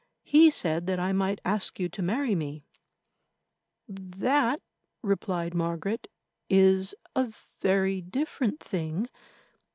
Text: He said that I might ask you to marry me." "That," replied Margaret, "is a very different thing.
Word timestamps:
He 0.23 0.49
said 0.49 0.87
that 0.87 0.99
I 0.99 1.13
might 1.13 1.39
ask 1.45 1.79
you 1.79 1.87
to 1.89 2.01
marry 2.01 2.33
me." 2.33 2.65
"That," 3.87 4.59
replied 5.03 5.53
Margaret, 5.53 6.07
"is 6.49 6.95
a 7.15 7.31
very 7.61 8.01
different 8.01 8.59
thing. 8.59 9.09